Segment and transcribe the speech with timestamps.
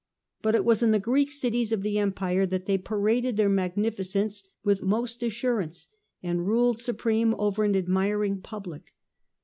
[0.41, 4.43] But it was in the Greek cities of the Empire that they paraded their magnificence
[4.63, 5.89] with most assurance,
[6.23, 8.95] and ruled supreme over an admiring public.